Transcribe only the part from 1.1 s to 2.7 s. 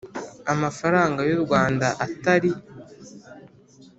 y u Rwanda atari